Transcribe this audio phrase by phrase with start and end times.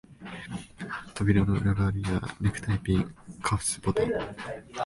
[1.13, 4.09] 扉の裏側には、ネクタイピン、カフスボタン、